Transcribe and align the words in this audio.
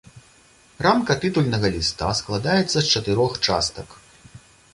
Рамка 0.85 1.15
тытульнага 1.25 1.67
ліста 1.75 2.09
складаецца 2.21 2.75
з 2.79 2.85
чатырох 2.93 3.31
частак. 3.51 3.89